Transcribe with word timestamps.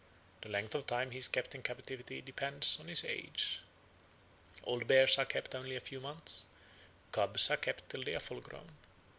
The 0.41 0.49
length 0.49 0.73
of 0.73 0.87
time 0.87 1.11
he 1.11 1.19
is 1.19 1.27
kept 1.27 1.53
in 1.53 1.61
captivity 1.61 2.21
depends 2.23 2.79
on 2.79 2.87
his 2.87 3.05
age. 3.05 3.59
Old 4.63 4.87
bears 4.87 5.19
are 5.19 5.25
kept 5.25 5.53
only 5.53 5.75
a 5.75 5.79
few 5.79 5.99
months; 5.99 6.47
cubs 7.11 7.51
are 7.51 7.57
kept 7.57 7.87
till 7.87 8.01
they 8.03 8.15
are 8.15 8.19
full 8.19 8.41
grown. 8.41 8.77